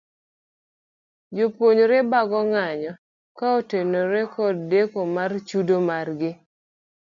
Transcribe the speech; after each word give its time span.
Jopuonjre 1.35 1.97
bago 2.11 2.39
ng'anyo 2.49 2.93
ka 3.37 3.45
otenore 3.57 4.21
kod 4.33 4.55
deko 4.71 4.99
mar 5.15 5.31
chudo 5.47 5.77
mar 5.89 6.07
gi. 6.19 6.31